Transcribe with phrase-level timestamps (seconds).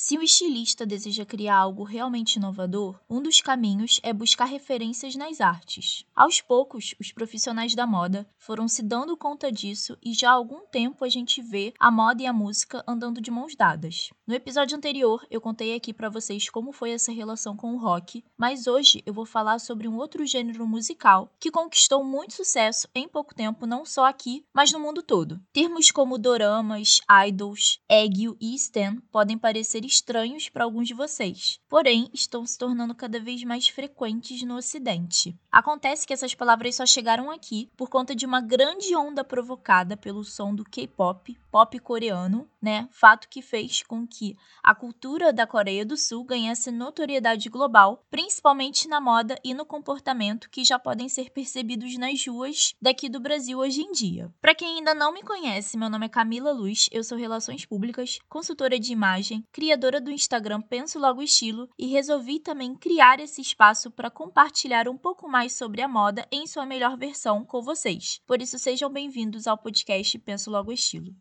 [0.00, 5.40] Se o estilista deseja criar algo realmente inovador, um dos caminhos é buscar referências nas
[5.40, 6.06] artes.
[6.14, 10.64] Aos poucos, os profissionais da moda foram se dando conta disso e já há algum
[10.68, 14.10] tempo a gente vê a moda e a música andando de mãos dadas.
[14.24, 18.22] No episódio anterior, eu contei aqui para vocês como foi essa relação com o rock,
[18.36, 23.08] mas hoje eu vou falar sobre um outro gênero musical que conquistou muito sucesso em
[23.08, 25.40] pouco tempo, não só aqui, mas no mundo todo.
[25.52, 32.08] Termos como doramas, idols, Egyo e stan podem parecer estranhos para alguns de vocês, porém
[32.12, 35.34] estão se tornando cada vez mais frequentes no Ocidente.
[35.50, 40.22] Acontece que essas palavras só chegaram aqui por conta de uma grande onda provocada pelo
[40.22, 42.88] som do K-pop, pop coreano, né?
[42.90, 48.86] Fato que fez com que a cultura da Coreia do Sul ganhasse notoriedade global, principalmente
[48.86, 53.58] na moda e no comportamento que já podem ser percebidos nas ruas daqui do Brasil
[53.58, 54.30] hoje em dia.
[54.40, 58.18] Para quem ainda não me conhece, meu nome é Camila Luz, eu sou Relações Públicas,
[58.28, 63.90] consultora de imagem, criadora do Instagram Penso Logo Estilo e resolvi também criar esse espaço
[63.90, 68.20] para compartilhar um pouco mais sobre a moda em sua melhor versão com vocês.
[68.26, 71.14] Por isso, sejam bem-vindos ao podcast Penso Logo Estilo.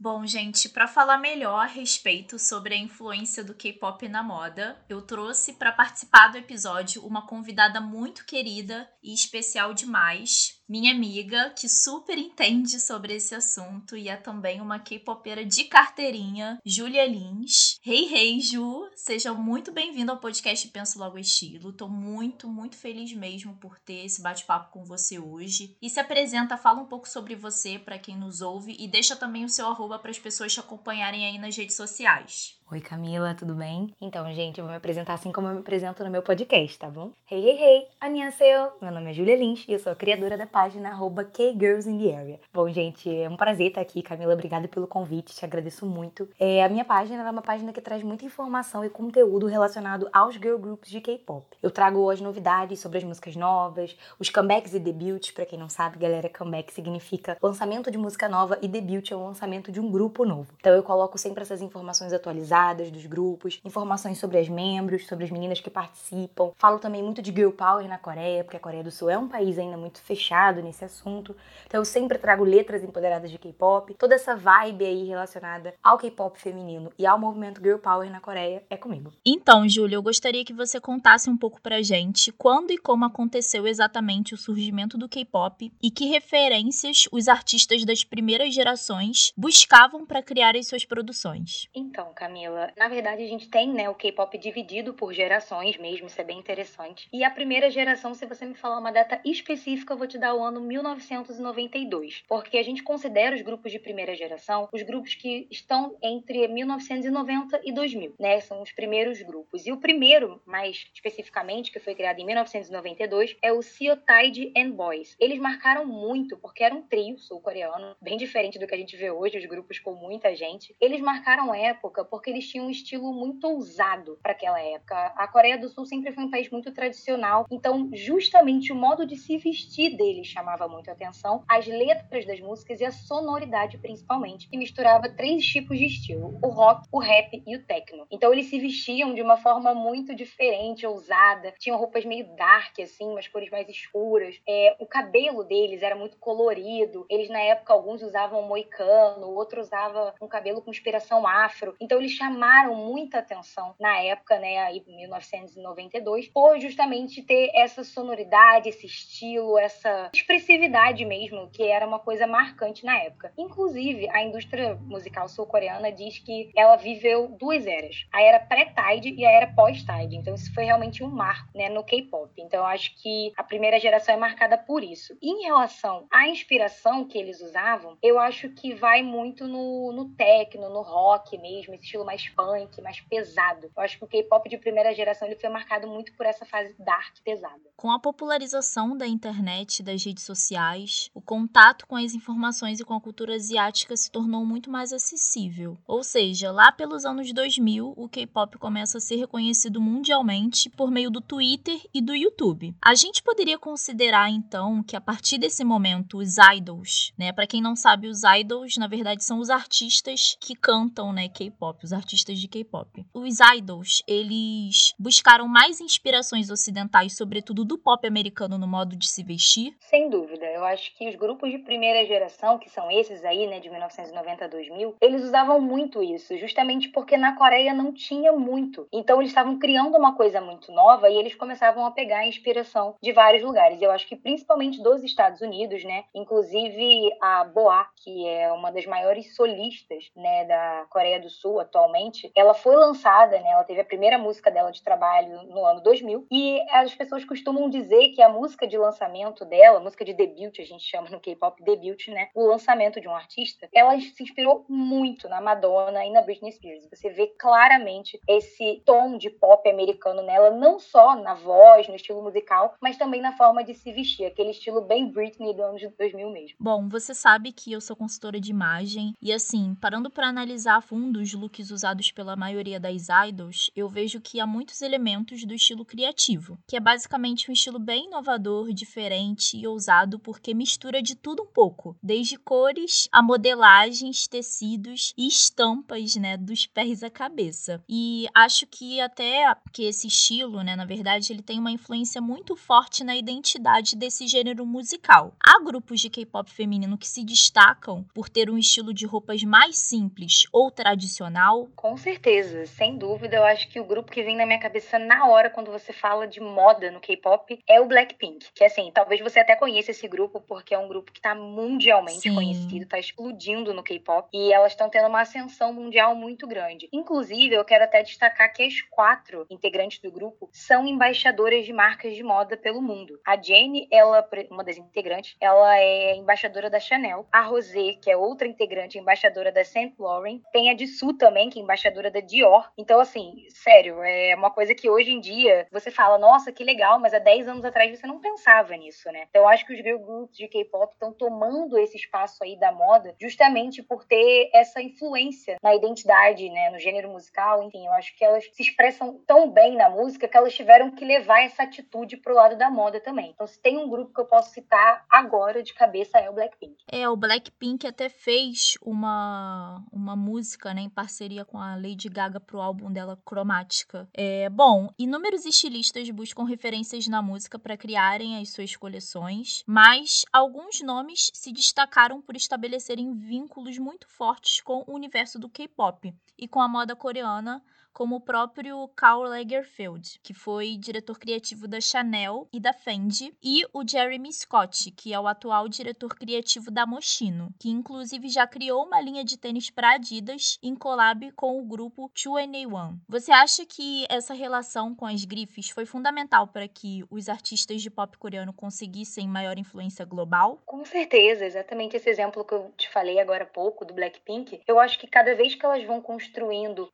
[0.00, 5.02] Bom, gente, para falar melhor a respeito sobre a influência do K-pop na moda, eu
[5.02, 11.66] trouxe para participar do episódio uma convidada muito querida e especial demais, minha amiga, que
[11.66, 17.78] super entende sobre esse assunto e é também uma K-popera de carteirinha, Julia Lins.
[17.84, 18.86] Hey, hey, Ju!
[18.94, 21.72] Seja muito bem-vindo ao podcast Penso Logo Estilo.
[21.72, 25.74] Tô muito, muito feliz mesmo por ter esse bate-papo com você hoje.
[25.80, 29.46] E se apresenta, fala um pouco sobre você para quem nos ouve e deixa também
[29.46, 32.57] o seu arroba para as pessoas te acompanharem aí nas redes sociais.
[32.70, 33.94] Oi Camila, tudo bem?
[33.98, 36.90] Então, gente, eu vou me apresentar assim como eu me apresento no meu podcast, tá
[36.90, 37.12] bom?
[37.30, 37.88] Hey, hey, hey!
[37.98, 38.72] Annyeonghaseyo!
[38.82, 42.38] Meu nome é Julia Lins e eu sou a criadora da página arroba KGirlsInTheArea.
[42.52, 44.02] Bom, gente, é um prazer estar aqui.
[44.02, 46.28] Camila, obrigada pelo convite, te agradeço muito.
[46.38, 50.34] É, a minha página é uma página que traz muita informação e conteúdo relacionado aos
[50.34, 51.46] girl groups de K-pop.
[51.62, 55.30] Eu trago as novidades sobre as músicas novas, os comebacks e debuts.
[55.30, 59.24] Pra quem não sabe, galera, comeback significa lançamento de música nova e debut é o
[59.24, 60.52] lançamento de um grupo novo.
[60.60, 62.57] Então eu coloco sempre essas informações atualizadas
[62.90, 66.50] dos grupos, informações sobre as membros, sobre as meninas que participam.
[66.56, 69.28] Falo também muito de girl power na Coreia, porque a Coreia do Sul é um
[69.28, 71.34] país ainda muito fechado nesse assunto.
[71.66, 73.94] Então eu sempre trago letras empoderadas de K-pop.
[73.94, 78.62] Toda essa vibe aí relacionada ao K-pop feminino e ao movimento girl power na Coreia
[78.68, 79.12] é comigo.
[79.24, 83.66] Então, Júlia, eu gostaria que você contasse um pouco pra gente quando e como aconteceu
[83.66, 90.22] exatamente o surgimento do K-pop e que referências os artistas das primeiras gerações buscavam para
[90.22, 91.68] criar as suas produções.
[91.74, 92.72] Então, Camila, Camila.
[92.76, 96.38] Na verdade, a gente tem, né, o K-pop dividido por gerações mesmo, isso é bem
[96.38, 97.08] interessante.
[97.12, 100.34] E a primeira geração, se você me falar uma data específica, eu vou te dar
[100.34, 105.46] o ano 1992, porque a gente considera os grupos de primeira geração os grupos que
[105.50, 108.40] estão entre 1990 e 2000, né?
[108.40, 109.66] São os primeiros grupos.
[109.66, 115.16] E o primeiro, mais especificamente, que foi criado em 1992, é o Seotide and Boys.
[115.18, 119.10] Eles marcaram muito porque era um trio sul-coreano, bem diferente do que a gente vê
[119.10, 120.74] hoje, os grupos com muita gente.
[120.80, 124.94] Eles marcaram época porque eles tinham um estilo muito ousado para aquela época.
[125.16, 129.16] A Coreia do Sul sempre foi um país muito tradicional, então justamente o modo de
[129.16, 134.48] se vestir deles chamava muito a atenção, as letras das músicas e a sonoridade principalmente,
[134.48, 138.06] que misturava três tipos de estilo: o rock, o rap e o techno.
[138.10, 143.04] Então eles se vestiam de uma forma muito diferente, ousada, tinham roupas meio dark assim,
[143.04, 144.40] umas cores mais escuras.
[144.48, 147.04] É, o cabelo deles era muito colorido.
[147.10, 151.74] Eles na época alguns usavam moicano, outros usava um cabelo com inspiração afro.
[151.80, 158.68] Então eles chamaram muita atenção na época, né, aí 1992, por justamente ter essa sonoridade,
[158.68, 163.32] esse estilo, essa expressividade mesmo, que era uma coisa marcante na época.
[163.36, 169.24] Inclusive, a indústria musical sul-coreana diz que ela viveu duas eras, a era pré-Tide e
[169.24, 170.16] a era pós-Tide.
[170.16, 172.30] Então isso foi realmente um marco, né, no K-pop.
[172.36, 175.16] Então eu acho que a primeira geração é marcada por isso.
[175.22, 180.68] Em relação à inspiração que eles usavam, eu acho que vai muito no, no techno,
[180.68, 183.70] no rock mesmo, esse estilo mais mais punk, mais pesado.
[183.76, 186.74] Eu acho que o K-pop de primeira geração ele foi marcado muito por essa fase
[186.78, 187.60] dark pesada.
[187.76, 192.94] Com a popularização da internet, das redes sociais, o contato com as informações e com
[192.94, 195.78] a cultura asiática se tornou muito mais acessível.
[195.86, 201.10] Ou seja, lá pelos anos 2000, o K-pop começa a ser reconhecido mundialmente por meio
[201.10, 202.74] do Twitter e do YouTube.
[202.82, 207.62] A gente poderia considerar então que a partir desse momento os idols, né, para quem
[207.62, 212.38] não sabe, os idols na verdade são os artistas que cantam, né, K-pop, os artistas
[212.38, 213.04] de K-pop.
[213.12, 219.22] Os idols, eles buscaram mais inspirações ocidentais, sobretudo do pop americano no modo de se
[219.22, 219.76] vestir?
[219.80, 220.46] Sem dúvida.
[220.46, 224.44] Eu acho que os grupos de primeira geração, que são esses aí, né, de 1990
[224.44, 228.88] a 2000, eles usavam muito isso, justamente porque na Coreia não tinha muito.
[228.90, 232.96] Então eles estavam criando uma coisa muito nova e eles começavam a pegar a inspiração
[233.02, 233.82] de vários lugares.
[233.82, 236.04] Eu acho que principalmente dos Estados Unidos, né?
[236.14, 241.87] Inclusive a Boa, que é uma das maiores solistas, né, da Coreia do Sul atualmente,
[242.34, 243.50] ela foi lançada, né?
[243.50, 247.68] Ela teve a primeira música dela de trabalho no ano 2000 e as pessoas costumam
[247.68, 251.62] dizer que a música de lançamento dela, música de debut, a gente chama no K-pop
[251.62, 252.28] debut, né?
[252.34, 256.88] O lançamento de um artista, ela se inspirou muito na Madonna e na Britney Spears.
[256.92, 262.22] Você vê claramente esse tom de pop americano nela, não só na voz, no estilo
[262.22, 265.88] musical, mas também na forma de se vestir, aquele estilo bem Britney do ano de
[265.88, 266.56] 2000 mesmo.
[266.60, 270.80] Bom, você sabe que eu sou consultora de imagem e assim, parando para analisar a
[270.80, 275.54] fundo os looks usados pela maioria das idols, eu vejo que há muitos elementos do
[275.54, 281.14] estilo criativo, que é basicamente um estilo bem inovador, diferente e ousado porque mistura de
[281.14, 287.80] tudo um pouco, desde cores a modelagens, tecidos e estampas, né, dos pés à cabeça.
[287.88, 292.56] E acho que até que esse estilo, né, na verdade, ele tem uma influência muito
[292.56, 295.32] forte na identidade desse gênero musical.
[295.40, 299.78] Há grupos de K-pop feminino que se destacam por ter um estilo de roupas mais
[299.78, 301.67] simples ou tradicional?
[301.74, 303.36] Com certeza, sem dúvida.
[303.36, 306.26] Eu acho que o grupo que vem na minha cabeça na hora quando você fala
[306.26, 308.46] de moda no K-pop é o Blackpink.
[308.54, 312.20] Que assim, talvez você até conheça esse grupo porque é um grupo que está mundialmente
[312.20, 312.34] Sim.
[312.34, 316.88] conhecido, está explodindo no K-pop e elas estão tendo uma ascensão mundial muito grande.
[316.92, 322.14] Inclusive, eu quero até destacar que as quatro integrantes do grupo são embaixadoras de marcas
[322.14, 323.20] de moda pelo mundo.
[323.26, 327.26] A Jane, ela, uma das integrantes, ela é embaixadora da Chanel.
[327.32, 330.40] A Rosé, que é outra integrante, embaixadora da Saint Laurent.
[330.52, 332.70] Tem a Jisoo também, que embaixadora da Dior.
[332.76, 336.98] Então, assim, sério, é uma coisa que hoje em dia você fala, nossa, que legal,
[336.98, 339.26] mas há 10 anos atrás você não pensava nisso, né?
[339.28, 342.72] Então, eu acho que os girl groups de K-pop estão tomando esse espaço aí da
[342.72, 348.16] moda justamente por ter essa influência na identidade, né, no gênero musical, enfim, eu acho
[348.16, 352.16] que elas se expressam tão bem na música que elas tiveram que levar essa atitude
[352.16, 353.30] pro lado da moda também.
[353.30, 356.76] Então, se tem um grupo que eu posso citar agora de cabeça é o Blackpink.
[356.90, 362.38] É, o Blackpink até fez uma, uma música, né, em parceria com a Lady Gaga
[362.38, 364.08] pro álbum dela Cromática.
[364.12, 370.82] É, bom, inúmeros estilistas buscam referências na música para criarem as suas coleções, mas alguns
[370.82, 376.60] nomes se destacaram por estabelecerem vínculos muito fortes com o universo do K-pop e com
[376.60, 377.62] a moda coreana
[377.98, 383.64] como o próprio Karl Lagerfeld, que foi diretor criativo da Chanel e da Fendi, e
[383.72, 388.86] o Jeremy Scott, que é o atual diretor criativo da Moschino, que inclusive já criou
[388.86, 392.98] uma linha de tênis para Adidas em collab com o grupo 2NE1.
[393.08, 397.90] Você acha que essa relação com as grifes foi fundamental para que os artistas de
[397.90, 400.60] pop coreano conseguissem maior influência global?
[400.64, 404.62] Com certeza, exatamente esse exemplo que eu te falei agora há pouco do Blackpink.
[404.68, 406.88] Eu acho que cada vez que elas vão construindo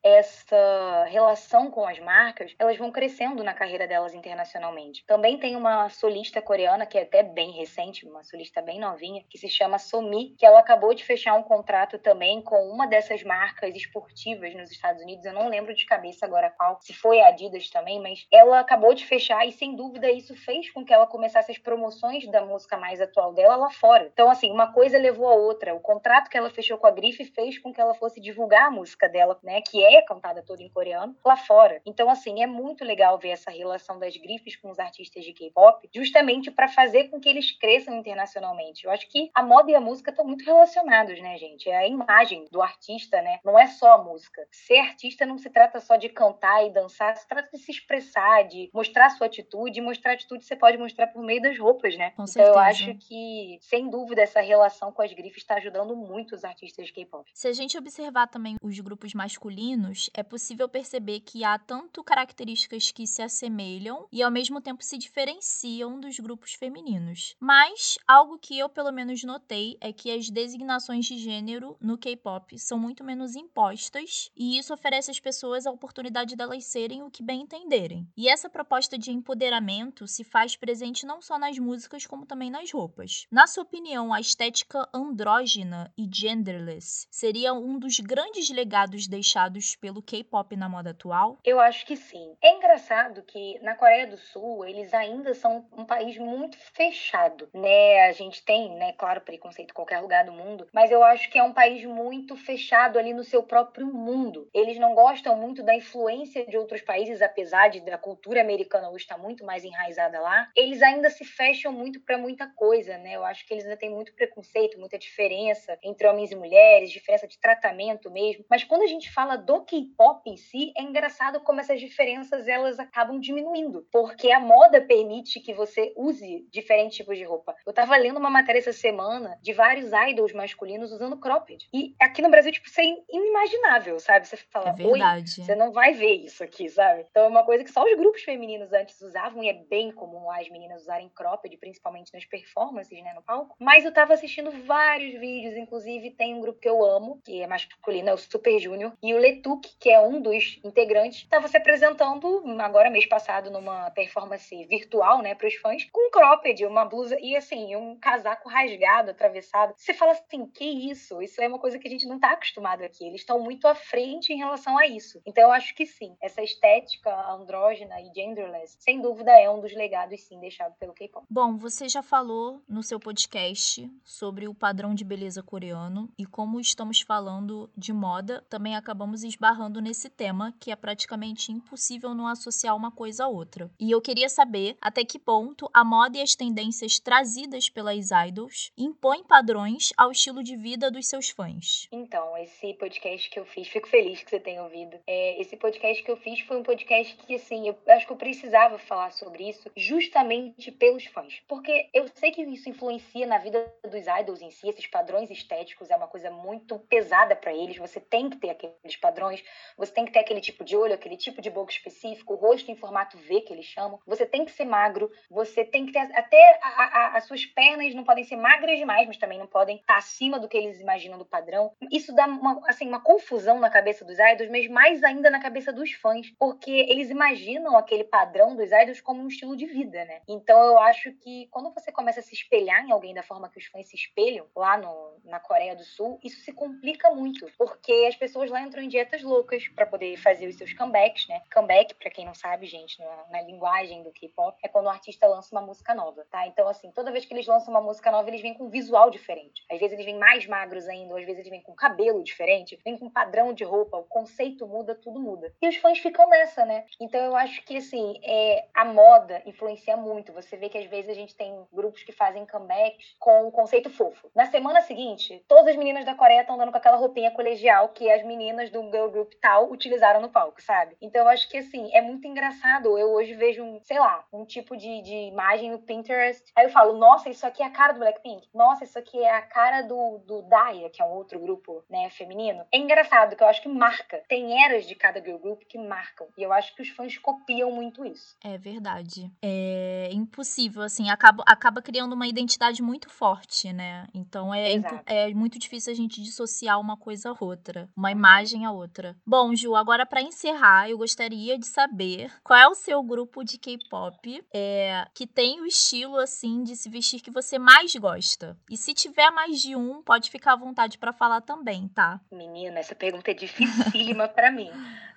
[1.02, 5.04] relação com as marcas, elas vão crescendo na carreira delas internacionalmente.
[5.06, 9.36] Também tem uma solista coreana, que é até bem recente, uma solista bem novinha, que
[9.36, 13.74] se chama Somi, que ela acabou de fechar um contrato também com uma dessas marcas
[13.74, 15.24] esportivas nos Estados Unidos.
[15.24, 18.94] Eu não lembro de cabeça agora qual, se foi a Adidas também, mas ela acabou
[18.94, 22.76] de fechar e sem dúvida isso fez com que ela começasse as promoções da música
[22.76, 24.08] mais atual dela lá fora.
[24.12, 25.74] Então, assim, uma coisa levou a outra.
[25.74, 28.70] O contrato que ela fechou com a Grife fez com que ela fosse divulgar a
[28.70, 30.83] música dela, né, que é cantada toda em coreano,
[31.24, 31.80] lá fora.
[31.86, 35.88] Então, assim, é muito legal ver essa relação das grifes com os artistas de K-pop,
[35.94, 38.84] justamente para fazer com que eles cresçam internacionalmente.
[38.84, 41.68] Eu acho que a moda e a música estão muito relacionados, né, gente?
[41.68, 43.38] É a imagem do artista, né?
[43.44, 44.46] Não é só a música.
[44.50, 48.44] Ser artista não se trata só de cantar e dançar, se trata de se expressar,
[48.44, 52.10] de mostrar sua atitude, e mostrar atitude você pode mostrar por meio das roupas, né?
[52.10, 52.54] Com então certeza.
[52.54, 56.86] eu acho que, sem dúvida, essa relação com as grifes está ajudando muito os artistas
[56.86, 57.30] de K-pop.
[57.34, 62.90] Se a gente observar também os grupos masculinos, é possível perceber que há tanto características
[62.90, 67.34] que se assemelham e ao mesmo tempo se diferenciam dos grupos femininos.
[67.40, 72.58] Mas algo que eu pelo menos notei é que as designações de gênero no K-pop
[72.58, 77.22] são muito menos impostas e isso oferece às pessoas a oportunidade delas serem o que
[77.22, 78.08] bem entenderem.
[78.16, 82.70] E essa proposta de empoderamento se faz presente não só nas músicas como também nas
[82.70, 83.26] roupas.
[83.30, 90.02] Na sua opinião, a estética andrógena e genderless seria um dos grandes legados deixados pelo
[90.02, 91.38] K-pop Na moda atual?
[91.44, 92.36] Eu acho que sim.
[92.42, 98.02] É engraçado que na Coreia do Sul eles ainda são um país muito fechado, né?
[98.06, 101.38] A gente tem, né, claro, preconceito em qualquer lugar do mundo, mas eu acho que
[101.38, 104.48] é um país muito fechado ali no seu próprio mundo.
[104.54, 109.04] Eles não gostam muito da influência de outros países, apesar de da cultura americana hoje
[109.04, 110.48] estar muito mais enraizada lá.
[110.56, 113.16] Eles ainda se fecham muito para muita coisa, né?
[113.16, 117.26] Eu acho que eles ainda têm muito preconceito, muita diferença entre homens e mulheres, diferença
[117.26, 118.44] de tratamento mesmo.
[118.48, 122.78] Mas quando a gente fala do K-pop em si, é engraçado como essas diferenças elas
[122.78, 127.54] acabam diminuindo, porque a moda permite que você use diferentes tipos de roupa.
[127.66, 131.66] Eu tava lendo uma matéria essa semana de vários idols masculinos usando cropped.
[131.72, 134.26] E aqui no Brasil, tipo, isso é inimaginável, sabe?
[134.26, 135.34] Você fala, é verdade.
[135.38, 137.04] Oi, você não vai ver isso aqui, sabe?
[137.10, 140.30] Então é uma coisa que só os grupos femininos antes usavam, e é bem comum
[140.30, 143.54] as meninas usarem cropped, principalmente nas performances, né, no palco.
[143.58, 147.46] Mas eu tava assistindo vários vídeos, inclusive tem um grupo que eu amo, que é
[147.46, 150.33] masculino, é o Super Junior, e o Letuk, que é um dos
[150.64, 156.08] integrantes, tava se apresentando agora mês passado numa performance virtual, né, para os fãs, com
[156.08, 159.74] um cropped, uma blusa e assim, um casaco rasgado, atravessado.
[159.76, 161.20] Você fala assim, que isso?
[161.22, 163.06] Isso é uma coisa que a gente não tá acostumado aqui.
[163.06, 165.20] Eles estão muito à frente em relação a isso.
[165.26, 169.74] Então eu acho que sim, essa estética andrógena e genderless, sem dúvida é um dos
[169.74, 171.26] legados sim deixado pelo K-pop.
[171.30, 176.60] Bom, você já falou no seu podcast sobre o padrão de beleza coreano e como
[176.60, 180.23] estamos falando de moda, também acabamos esbarrando nesse tema
[180.60, 183.70] que é praticamente impossível não associar uma coisa a outra.
[183.78, 188.72] E eu queria saber até que ponto a moda e as tendências trazidas pelas idols
[188.76, 191.88] impõem padrões ao estilo de vida dos seus fãs.
[191.92, 194.98] Então, esse podcast que eu fiz, fico feliz que você tenha ouvido.
[195.06, 198.16] É, esse podcast que eu fiz foi um podcast que, assim, eu acho que eu
[198.16, 201.42] precisava falar sobre isso justamente pelos fãs.
[201.48, 205.90] Porque eu sei que isso influencia na vida dos idols em si, esses padrões estéticos
[205.90, 207.76] é uma coisa muito pesada para eles.
[207.76, 209.42] Você tem que ter aqueles padrões,
[209.76, 212.70] você tem que ter aquele tipo de olho, aquele tipo de boca específico, o rosto
[212.70, 214.00] em formato V que eles chamam.
[214.06, 217.94] Você tem que ser magro, você tem que ter até a, a, as suas pernas
[217.94, 221.18] não podem ser magras demais, mas também não podem estar acima do que eles imaginam
[221.18, 221.72] do padrão.
[221.90, 225.72] Isso dá uma, assim, uma confusão na cabeça dos idols, mas mais ainda na cabeça
[225.72, 230.20] dos fãs, porque eles imaginam aquele padrão dos idols como um estilo de vida, né?
[230.28, 233.58] Então eu acho que quando você começa a se espelhar em alguém da forma que
[233.58, 238.06] os fãs se espelham lá no, na Coreia do Sul, isso se complica muito, porque
[238.08, 241.42] as pessoas lá entram em dietas loucas para poder fazer os seus comebacks, né?
[241.52, 245.26] Comeback, para quem não sabe, gente, na, na linguagem do K-pop, é quando o artista
[245.26, 246.46] lança uma música nova, tá?
[246.46, 249.10] Então, assim, toda vez que eles lançam uma música nova, eles vêm com um visual
[249.10, 249.64] diferente.
[249.70, 252.98] Às vezes eles vêm mais magros ainda, às vezes eles vêm com cabelo diferente, vêm
[252.98, 255.52] com padrão de roupa, o conceito muda, tudo muda.
[255.60, 256.84] E os fãs ficam nessa, né?
[257.00, 260.32] Então eu acho que, assim, é, a moda influencia muito.
[260.32, 263.90] Você vê que às vezes a gente tem grupos que fazem comebacks com um conceito
[263.90, 264.30] fofo.
[264.34, 268.10] Na semana seguinte, todas as meninas da Coreia estão andando com aquela roupinha colegial que
[268.10, 270.96] as meninas do girl group tal utilizaram no palco, sabe?
[271.00, 272.98] Então eu acho que, assim, é muito engraçado.
[272.98, 276.44] Eu hoje vejo, um, sei lá, um tipo de, de imagem no Pinterest.
[276.56, 278.48] Aí eu falo, nossa, isso aqui é a cara do Blackpink.
[278.52, 282.10] Nossa, isso aqui é a cara do, do Daya, que é um outro grupo, né,
[282.10, 282.64] feminino.
[282.72, 284.22] É engraçado, que eu acho que marca.
[284.28, 286.26] Tem eras de cada girl group que marcam.
[286.36, 288.36] E eu acho que os fãs copiam muito isso.
[288.42, 289.30] É verdade.
[289.42, 294.06] É impossível, assim, acaba, acaba criando uma identidade muito forte, né?
[294.12, 294.74] Então é,
[295.06, 299.16] é muito difícil a gente dissociar uma coisa a outra, uma imagem a outra.
[299.26, 303.58] Bom, Ju, agora para encerrar, eu gostaria de saber qual é o seu grupo de
[303.58, 308.56] K-pop é, que tem o estilo, assim, de se vestir que você mais gosta.
[308.70, 312.20] E se tiver mais de um, pode ficar à vontade para falar também, tá?
[312.30, 314.70] Menina, essa pergunta é dificílima para mim.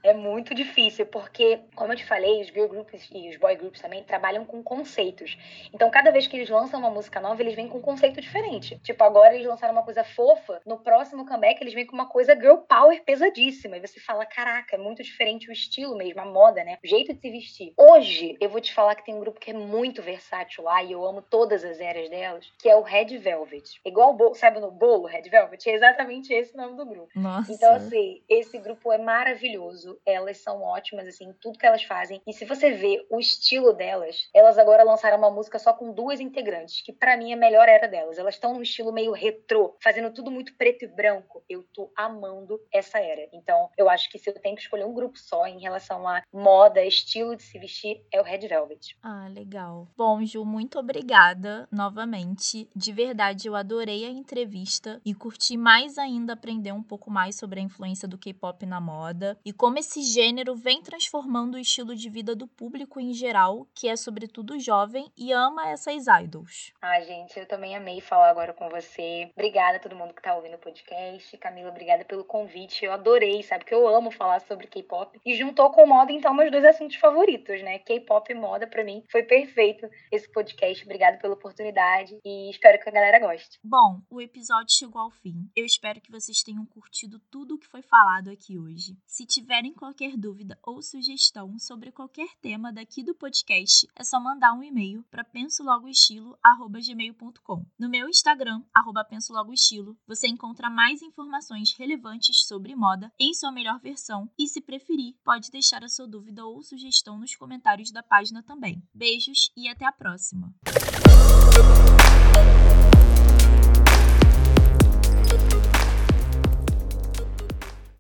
[0.07, 3.81] É muito difícil, porque, como eu te falei, os girl groups e os boy groups
[3.81, 5.37] também trabalham com conceitos.
[5.73, 8.79] Então, cada vez que eles lançam uma música nova, eles vêm com um conceito diferente.
[8.79, 12.33] Tipo, agora eles lançaram uma coisa fofa, no próximo comeback eles vêm com uma coisa
[12.35, 13.75] girl power pesadíssima.
[13.75, 16.77] E você fala, caraca, é muito diferente o estilo mesmo, a moda, né?
[16.81, 17.73] O jeito de se vestir.
[17.75, 20.93] Hoje, eu vou te falar que tem um grupo que é muito versátil lá e
[20.93, 23.81] eu amo todas as eras delas, que é o Red Velvet.
[23.83, 25.69] Igual o bolo, sabe no bolo Red Velvet?
[25.69, 27.09] É exatamente esse o nome do grupo.
[27.13, 27.51] Nossa.
[27.51, 29.96] Então, assim, esse grupo é maravilhoso.
[30.05, 32.21] Elas são ótimas, assim, tudo que elas fazem.
[32.25, 36.19] E se você vê o estilo delas, elas agora lançaram uma música só com duas
[36.19, 38.17] integrantes, que para mim é a melhor era delas.
[38.17, 41.43] Elas estão num estilo meio retrô, fazendo tudo muito preto e branco.
[41.49, 43.27] Eu tô amando essa era.
[43.33, 46.21] Então, eu acho que se eu tenho que escolher um grupo só em relação a
[46.31, 48.97] moda, estilo de se vestir, é o Red Velvet.
[49.01, 49.87] Ah, legal.
[49.95, 52.69] Bom, Ju, muito obrigada novamente.
[52.75, 57.59] De verdade, eu adorei a entrevista e curti mais ainda aprender um pouco mais sobre
[57.59, 61.95] a influência do K-pop na moda e como como esse gênero vem transformando o estilo
[61.95, 66.73] de vida do público em geral, que é sobretudo jovem e ama essas idols.
[66.81, 69.29] Ah, gente, eu também amei falar agora com você.
[69.33, 71.37] Obrigada a todo mundo que tá ouvindo o podcast.
[71.37, 72.85] Camila, obrigada pelo convite.
[72.85, 76.49] Eu adorei, sabe que eu amo falar sobre K-pop e juntou com moda então meus
[76.49, 77.77] dois assuntos favoritos, né?
[77.79, 80.83] K-pop e moda para mim foi perfeito esse podcast.
[80.85, 83.59] Obrigada pela oportunidade e espero que a galera goste.
[83.63, 85.51] Bom, o episódio chegou ao fim.
[85.55, 88.97] Eu espero que vocês tenham curtido tudo o que foi falado aqui hoje.
[89.05, 94.53] Se tiverem qualquer dúvida ou sugestão sobre qualquer tema daqui do podcast, é só mandar
[94.53, 97.65] um e-mail para pensologoestilo@gmail.com.
[97.79, 98.61] No meu Instagram
[99.09, 105.15] @pensologoestilo, você encontra mais informações relevantes sobre moda em sua melhor versão e se preferir,
[105.23, 108.83] pode deixar a sua dúvida ou sugestão nos comentários da página também.
[108.93, 110.53] Beijos e até a próxima.